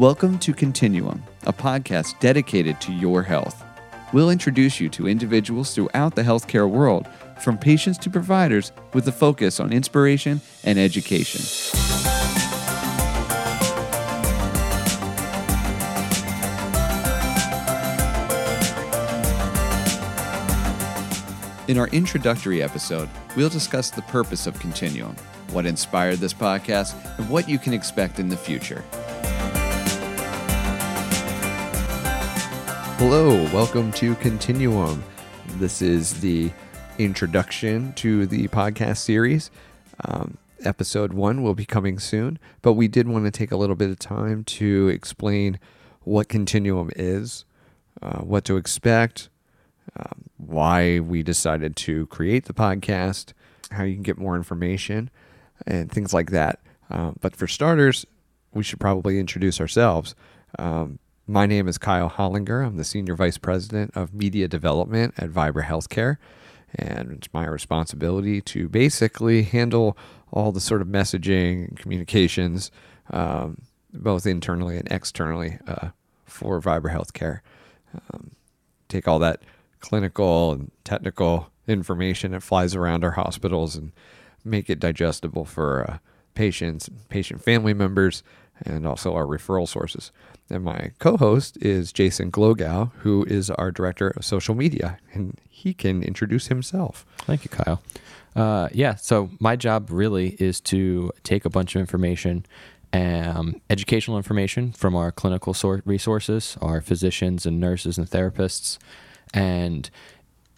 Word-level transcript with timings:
Welcome 0.00 0.38
to 0.38 0.54
Continuum, 0.54 1.22
a 1.42 1.52
podcast 1.52 2.18
dedicated 2.20 2.80
to 2.80 2.90
your 2.90 3.22
health. 3.22 3.62
We'll 4.14 4.30
introduce 4.30 4.80
you 4.80 4.88
to 4.88 5.06
individuals 5.06 5.74
throughout 5.74 6.14
the 6.14 6.22
healthcare 6.22 6.70
world, 6.70 7.06
from 7.42 7.58
patients 7.58 7.98
to 7.98 8.08
providers, 8.08 8.72
with 8.94 9.06
a 9.08 9.12
focus 9.12 9.60
on 9.60 9.74
inspiration 9.74 10.40
and 10.64 10.78
education. 10.78 11.42
In 21.68 21.76
our 21.76 21.88
introductory 21.88 22.62
episode, 22.62 23.10
we'll 23.36 23.50
discuss 23.50 23.90
the 23.90 24.00
purpose 24.00 24.46
of 24.46 24.58
Continuum, 24.60 25.14
what 25.50 25.66
inspired 25.66 26.20
this 26.20 26.32
podcast, 26.32 26.94
and 27.18 27.28
what 27.28 27.50
you 27.50 27.58
can 27.58 27.74
expect 27.74 28.18
in 28.18 28.30
the 28.30 28.36
future. 28.38 28.82
Hello, 33.00 33.44
welcome 33.44 33.90
to 33.92 34.14
Continuum. 34.16 35.02
This 35.56 35.80
is 35.80 36.20
the 36.20 36.52
introduction 36.98 37.94
to 37.94 38.26
the 38.26 38.46
podcast 38.48 38.98
series. 38.98 39.50
Um, 40.04 40.36
episode 40.66 41.14
one 41.14 41.42
will 41.42 41.54
be 41.54 41.64
coming 41.64 41.98
soon, 41.98 42.38
but 42.60 42.74
we 42.74 42.88
did 42.88 43.08
want 43.08 43.24
to 43.24 43.30
take 43.30 43.52
a 43.52 43.56
little 43.56 43.74
bit 43.74 43.88
of 43.88 43.98
time 43.98 44.44
to 44.44 44.88
explain 44.88 45.58
what 46.02 46.28
Continuum 46.28 46.90
is, 46.94 47.46
uh, 48.02 48.18
what 48.18 48.44
to 48.44 48.58
expect, 48.58 49.30
um, 49.98 50.26
why 50.36 51.00
we 51.00 51.22
decided 51.22 51.76
to 51.76 52.04
create 52.08 52.44
the 52.44 52.52
podcast, 52.52 53.32
how 53.70 53.82
you 53.82 53.94
can 53.94 54.02
get 54.02 54.18
more 54.18 54.36
information, 54.36 55.08
and 55.66 55.90
things 55.90 56.12
like 56.12 56.32
that. 56.32 56.60
Um, 56.90 57.16
but 57.22 57.34
for 57.34 57.46
starters, 57.46 58.04
we 58.52 58.62
should 58.62 58.78
probably 58.78 59.18
introduce 59.18 59.58
ourselves. 59.58 60.14
Um, 60.58 60.98
my 61.30 61.46
name 61.46 61.68
is 61.68 61.78
Kyle 61.78 62.10
Hollinger. 62.10 62.66
I'm 62.66 62.76
the 62.76 62.82
Senior 62.82 63.14
Vice 63.14 63.38
President 63.38 63.92
of 63.94 64.12
Media 64.12 64.48
Development 64.48 65.14
at 65.16 65.30
Vibra 65.30 65.64
Healthcare. 65.64 66.16
And 66.74 67.12
it's 67.12 67.28
my 67.32 67.46
responsibility 67.46 68.40
to 68.42 68.68
basically 68.68 69.44
handle 69.44 69.96
all 70.32 70.50
the 70.50 70.60
sort 70.60 70.82
of 70.82 70.88
messaging 70.88 71.68
and 71.68 71.78
communications, 71.78 72.72
um, 73.10 73.58
both 73.92 74.26
internally 74.26 74.76
and 74.76 74.90
externally, 74.90 75.58
uh, 75.68 75.90
for 76.24 76.60
Vibra 76.60 76.92
Healthcare. 76.92 77.40
Um, 77.94 78.32
take 78.88 79.06
all 79.06 79.20
that 79.20 79.40
clinical 79.78 80.50
and 80.50 80.72
technical 80.82 81.50
information 81.68 82.32
that 82.32 82.42
flies 82.42 82.74
around 82.74 83.04
our 83.04 83.12
hospitals 83.12 83.76
and 83.76 83.92
make 84.44 84.68
it 84.68 84.80
digestible 84.80 85.44
for 85.44 85.88
uh, 85.88 85.98
patients, 86.34 86.90
patient 87.08 87.40
family 87.40 87.74
members, 87.74 88.24
and 88.64 88.86
also 88.86 89.14
our 89.14 89.24
referral 89.24 89.68
sources. 89.68 90.12
And 90.48 90.64
my 90.64 90.90
co 90.98 91.16
host 91.16 91.56
is 91.58 91.92
Jason 91.92 92.30
Glogow, 92.30 92.92
who 92.98 93.24
is 93.28 93.50
our 93.50 93.70
director 93.70 94.08
of 94.08 94.24
social 94.24 94.54
media, 94.54 94.98
and 95.12 95.38
he 95.48 95.72
can 95.72 96.02
introduce 96.02 96.48
himself. 96.48 97.06
Thank 97.18 97.44
you, 97.44 97.50
Kyle. 97.50 97.82
Uh, 98.34 98.68
yeah, 98.72 98.94
so 98.94 99.30
my 99.38 99.56
job 99.56 99.90
really 99.90 100.30
is 100.38 100.60
to 100.60 101.12
take 101.24 101.44
a 101.44 101.50
bunch 101.50 101.74
of 101.74 101.80
information, 101.80 102.46
um, 102.92 103.60
educational 103.68 104.16
information 104.16 104.72
from 104.72 104.94
our 104.94 105.12
clinical 105.12 105.54
resources, 105.84 106.56
our 106.60 106.80
physicians 106.80 107.46
and 107.46 107.60
nurses 107.60 107.98
and 107.98 108.08
therapists, 108.08 108.78
and 109.34 109.90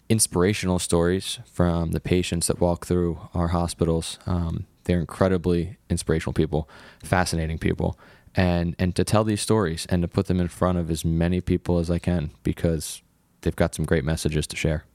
inspirational 0.09 0.79
stories 0.79 1.39
from 1.51 1.91
the 1.91 1.99
patients 1.99 2.47
that 2.47 2.59
walk 2.59 2.85
through 2.85 3.19
our 3.33 3.49
hospitals. 3.49 4.19
Um, 4.25 4.65
they're 4.85 4.99
incredibly 4.99 5.77
inspirational 5.89 6.33
people, 6.33 6.69
fascinating 7.03 7.57
people, 7.57 7.97
and 8.35 8.75
and 8.79 8.95
to 8.95 9.03
tell 9.03 9.23
these 9.23 9.41
stories 9.41 9.85
and 9.89 10.01
to 10.01 10.07
put 10.07 10.27
them 10.27 10.39
in 10.39 10.47
front 10.47 10.77
of 10.77 10.89
as 10.89 11.05
many 11.05 11.41
people 11.41 11.79
as 11.79 11.89
I 11.89 11.99
can 11.99 12.31
because 12.43 13.01
they've 13.41 13.55
got 13.55 13.75
some 13.75 13.85
great 13.85 14.03
messages 14.03 14.47
to 14.47 14.55
share. 14.55 14.85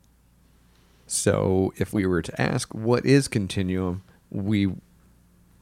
So, 1.06 1.72
if 1.76 1.92
we 1.92 2.04
were 2.06 2.20
to 2.20 2.40
ask 2.40 2.74
what 2.74 3.06
is 3.06 3.28
Continuum, 3.28 4.02
we 4.30 4.70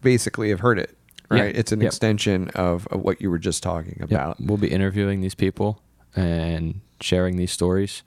basically 0.03 0.51
have 0.51 0.61
heard 0.61 0.79
it, 0.79 0.97
right? 1.29 1.55
Yeah. 1.55 1.61
It's 1.61 1.73
an 1.73 1.81
yep. 1.81 1.89
extension 1.89 2.51
of, 2.51 2.87
of, 2.89 3.03
what 3.03 3.21
you 3.21 3.31
were 3.31 3.39
just 3.39 3.63
talking 3.63 3.99
about. 4.01 4.41
Yep. 4.41 4.49
We'll 4.49 4.59
be 4.59 4.71
interviewing 4.71 5.21
these 5.21 5.37
people 5.37 5.81
and 6.17 6.81
sharing 7.01 7.37
these 7.37 7.53
stories, 7.53 8.03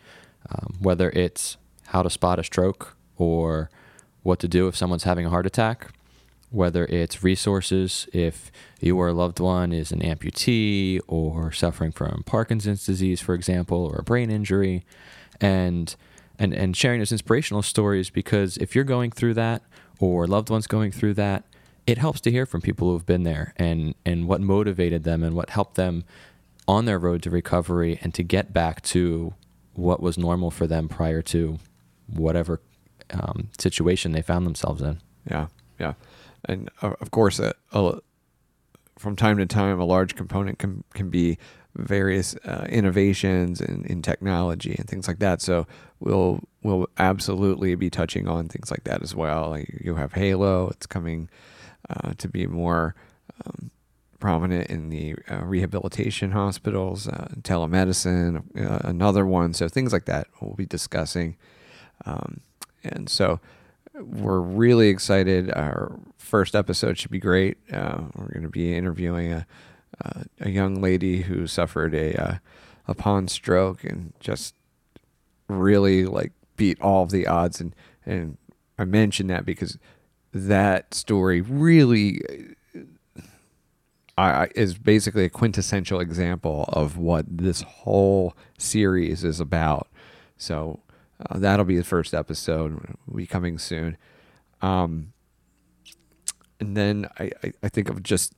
um, 0.49 0.77
whether 0.79 1.11
it's 1.11 1.55
how 1.87 2.03
to 2.03 2.09
spot 2.09 2.39
a 2.39 2.43
stroke 2.43 2.97
or 3.15 3.69
what 4.23 4.39
to 4.39 4.47
do 4.47 4.67
if 4.67 4.75
someone's 4.75 5.03
having 5.03 5.25
a 5.25 5.29
heart 5.29 5.45
attack, 5.45 5.93
whether 6.51 6.85
it's 6.85 7.23
resources 7.23 8.07
if 8.11 8.51
you 8.79 8.97
or 8.97 9.09
a 9.09 9.13
loved 9.13 9.39
one 9.39 9.71
is 9.71 9.91
an 9.91 9.99
amputee 9.99 10.99
or 11.07 11.51
suffering 11.51 11.91
from 11.91 12.23
Parkinson's 12.25 12.85
disease, 12.85 13.21
for 13.21 13.35
example, 13.35 13.85
or 13.85 13.99
a 13.99 14.03
brain 14.03 14.31
injury, 14.31 14.83
and 15.39 15.95
and 16.37 16.53
and 16.53 16.75
sharing 16.75 16.99
those 16.99 17.11
inspirational 17.11 17.61
stories 17.61 18.09
because 18.09 18.57
if 18.57 18.73
you're 18.73 18.83
going 18.83 19.11
through 19.11 19.33
that 19.35 19.61
or 19.99 20.25
loved 20.25 20.49
ones 20.49 20.67
going 20.67 20.91
through 20.91 21.13
that, 21.13 21.43
it 21.85 21.97
helps 21.97 22.21
to 22.21 22.31
hear 22.31 22.45
from 22.45 22.61
people 22.61 22.87
who 22.87 22.93
have 22.93 23.05
been 23.05 23.23
there 23.23 23.53
and 23.57 23.93
and 24.05 24.27
what 24.27 24.41
motivated 24.41 25.03
them 25.03 25.23
and 25.23 25.35
what 25.35 25.49
helped 25.51 25.75
them 25.75 26.03
on 26.67 26.85
their 26.85 26.99
road 26.99 27.21
to 27.23 27.29
recovery 27.29 27.99
and 28.01 28.13
to 28.13 28.23
get 28.23 28.53
back 28.53 28.81
to 28.81 29.33
what 29.73 30.01
was 30.01 30.17
normal 30.17 30.51
for 30.51 30.67
them 30.67 30.87
prior 30.87 31.21
to 31.21 31.57
whatever 32.07 32.61
um, 33.11 33.49
situation 33.57 34.11
they 34.11 34.21
found 34.21 34.45
themselves 34.45 34.81
in. 34.81 34.99
Yeah, 35.29 35.47
yeah, 35.79 35.93
and 36.45 36.69
uh, 36.81 36.93
of 37.01 37.11
course, 37.11 37.39
uh, 37.39 37.53
from 38.97 39.15
time 39.15 39.37
to 39.37 39.45
time, 39.45 39.79
a 39.79 39.85
large 39.85 40.15
component 40.15 40.59
can 40.59 40.83
can 40.93 41.09
be 41.09 41.37
various 41.75 42.35
uh, 42.45 42.65
innovations 42.69 43.61
in, 43.61 43.85
in 43.85 44.01
technology 44.01 44.75
and 44.77 44.87
things 44.87 45.07
like 45.07 45.19
that. 45.19 45.41
So 45.41 45.67
we'll 45.99 46.41
we'll 46.63 46.87
absolutely 46.97 47.75
be 47.75 47.89
touching 47.89 48.27
on 48.27 48.47
things 48.47 48.71
like 48.71 48.83
that 48.85 49.01
as 49.01 49.15
well. 49.15 49.57
You 49.81 49.95
have 49.95 50.13
Halo; 50.13 50.69
it's 50.69 50.85
coming 50.85 51.29
uh, 51.89 52.13
to 52.17 52.27
be 52.27 52.47
more 52.47 52.95
um, 53.45 53.71
prominent 54.19 54.69
in 54.69 54.89
the 54.89 55.15
uh, 55.29 55.43
rehabilitation 55.45 56.31
hospitals, 56.31 57.07
uh, 57.07 57.29
telemedicine, 57.41 58.43
uh, 58.59 58.79
another 58.87 59.25
one. 59.25 59.53
So 59.53 59.69
things 59.69 59.93
like 59.93 60.05
that 60.05 60.27
we'll 60.41 60.55
be 60.55 60.65
discussing. 60.65 61.37
Um, 62.05 62.41
and 62.83 63.09
so 63.09 63.39
we're 63.99 64.39
really 64.39 64.89
excited. 64.89 65.51
Our 65.51 65.99
first 66.17 66.55
episode 66.55 66.97
should 66.97 67.11
be 67.11 67.19
great. 67.19 67.57
Uh, 67.71 68.03
we're 68.15 68.29
going 68.29 68.43
to 68.43 68.49
be 68.49 68.75
interviewing 68.75 69.33
a, 69.33 69.45
a 70.39 70.49
young 70.49 70.81
lady 70.81 71.21
who 71.23 71.47
suffered 71.47 71.93
a 71.93 72.15
uh, 72.15 72.37
upon 72.87 73.27
stroke 73.27 73.83
and 73.83 74.13
just 74.19 74.55
really 75.47 76.05
like 76.05 76.31
beat 76.55 76.79
all 76.81 77.03
of 77.03 77.11
the 77.11 77.27
odds. 77.27 77.59
And, 77.59 77.75
and 78.05 78.37
I 78.77 78.85
mention 78.85 79.27
that 79.27 79.45
because 79.45 79.77
that 80.33 80.93
story 80.93 81.41
really 81.41 82.21
I, 84.17 84.49
is 84.53 84.77
basically 84.77 85.23
a 85.23 85.29
quintessential 85.29 86.01
example 86.01 86.65
of 86.73 86.97
what 86.97 87.25
this 87.29 87.61
whole 87.61 88.35
series 88.57 89.23
is 89.23 89.39
about. 89.39 89.87
So 90.37 90.81
uh, 91.27 91.39
that'll 91.39 91.65
be 91.65 91.77
the 91.77 91.83
first 91.83 92.13
episode. 92.13 92.95
Will 93.07 93.17
be 93.17 93.25
coming 93.25 93.57
soon. 93.57 93.97
Um, 94.61 95.13
and 96.59 96.75
then 96.75 97.07
I, 97.17 97.31
I, 97.43 97.53
I, 97.63 97.69
think 97.69 97.89
of 97.89 98.03
just 98.03 98.33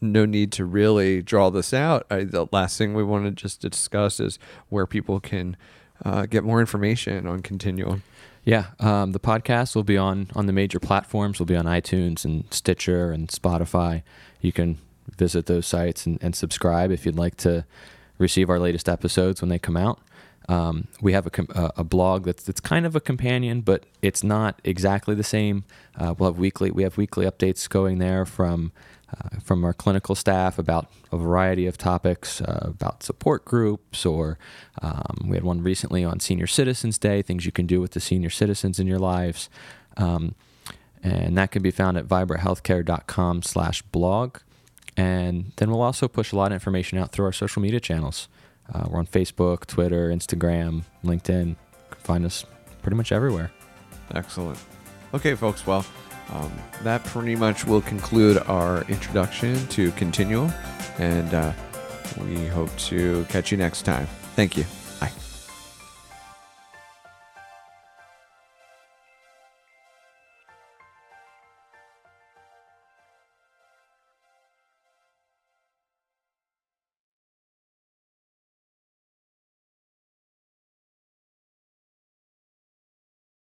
no 0.00 0.26
need 0.26 0.52
to 0.52 0.64
really 0.66 1.22
draw 1.22 1.50
this 1.50 1.72
out. 1.72 2.06
I, 2.10 2.24
the 2.24 2.46
last 2.52 2.76
thing 2.76 2.92
we 2.92 3.02
want 3.02 3.24
to 3.24 3.30
just 3.30 3.60
discuss 3.60 4.20
is 4.20 4.38
where 4.68 4.86
people 4.86 5.20
can 5.20 5.56
uh, 6.04 6.26
get 6.26 6.44
more 6.44 6.60
information 6.60 7.26
on 7.26 7.40
Continuum. 7.40 8.02
Yeah, 8.44 8.66
um, 8.78 9.12
the 9.12 9.20
podcast 9.20 9.74
will 9.74 9.84
be 9.84 9.96
on 9.96 10.28
on 10.34 10.46
the 10.46 10.52
major 10.52 10.78
platforms. 10.78 11.38
Will 11.38 11.46
be 11.46 11.56
on 11.56 11.64
iTunes 11.64 12.26
and 12.26 12.44
Stitcher 12.52 13.10
and 13.10 13.28
Spotify. 13.28 14.02
You 14.42 14.52
can 14.52 14.76
visit 15.16 15.46
those 15.46 15.66
sites 15.66 16.04
and, 16.04 16.18
and 16.22 16.36
subscribe 16.36 16.90
if 16.90 17.06
you'd 17.06 17.16
like 17.16 17.36
to 17.38 17.64
receive 18.18 18.50
our 18.50 18.58
latest 18.58 18.88
episodes 18.88 19.40
when 19.40 19.48
they 19.48 19.58
come 19.58 19.76
out. 19.76 19.98
Um, 20.48 20.88
we 21.00 21.12
have 21.12 21.26
a, 21.26 21.72
a, 21.76 21.84
blog 21.84 22.24
that's, 22.24 22.42
that's 22.42 22.60
kind 22.60 22.84
of 22.84 22.94
a 22.94 23.00
companion, 23.00 23.62
but 23.62 23.84
it's 24.02 24.22
not 24.22 24.60
exactly 24.62 25.14
the 25.14 25.24
same. 25.24 25.64
Uh, 25.98 26.14
we'll 26.18 26.30
have 26.30 26.38
weekly 26.38 26.70
we 26.70 26.82
have 26.82 26.98
weekly 26.98 27.24
updates 27.24 27.66
going 27.68 27.98
there 27.98 28.26
from 28.26 28.70
uh, 29.10 29.38
from 29.42 29.64
our 29.64 29.72
clinical 29.72 30.14
staff 30.14 30.58
about 30.58 30.90
a 31.12 31.16
variety 31.16 31.66
of 31.66 31.78
topics 31.78 32.40
uh, 32.42 32.60
about 32.62 33.02
support 33.02 33.44
groups, 33.44 34.04
or 34.04 34.38
um, 34.82 35.28
we 35.28 35.36
had 35.36 35.44
one 35.44 35.62
recently 35.62 36.04
on 36.04 36.20
Senior 36.20 36.46
Citizens 36.46 36.98
Day, 36.98 37.22
things 37.22 37.46
you 37.46 37.52
can 37.52 37.66
do 37.66 37.80
with 37.80 37.92
the 37.92 38.00
senior 38.00 38.30
citizens 38.30 38.78
in 38.78 38.86
your 38.86 38.98
lives. 38.98 39.48
Um, 39.96 40.34
and 41.02 41.36
that 41.36 41.50
can 41.50 41.62
be 41.62 41.70
found 41.70 41.98
at 41.98 42.06
vibrahealthcare.com 42.06 43.42
slash 43.42 43.82
blog. 43.82 44.38
And 44.96 45.52
then 45.56 45.70
we'll 45.70 45.82
also 45.82 46.08
push 46.08 46.32
a 46.32 46.36
lot 46.36 46.46
of 46.46 46.54
information 46.54 46.98
out 46.98 47.12
through 47.12 47.26
our 47.26 47.32
social 47.32 47.60
media 47.60 47.80
channels. 47.80 48.28
Uh, 48.72 48.86
we're 48.88 48.98
on 48.98 49.06
Facebook, 49.06 49.66
Twitter, 49.66 50.08
Instagram, 50.08 50.82
LinkedIn. 51.04 51.56
Can 51.90 51.98
find 51.98 52.24
us 52.24 52.44
pretty 52.82 52.96
much 52.96 53.12
everywhere. 53.12 53.50
Excellent. 54.14 54.58
Okay, 55.12 55.34
folks. 55.34 55.66
Well, 55.66 55.84
um, 56.32 56.52
that 56.82 57.04
pretty 57.04 57.36
much 57.36 57.66
will 57.66 57.82
conclude 57.82 58.38
our 58.46 58.82
introduction 58.88 59.66
to 59.68 59.90
Continual, 59.92 60.50
And 60.98 61.32
uh, 61.34 61.52
we 62.20 62.46
hope 62.46 62.74
to 62.78 63.24
catch 63.28 63.50
you 63.50 63.58
next 63.58 63.82
time. 63.82 64.06
Thank 64.34 64.56
you. 64.56 64.64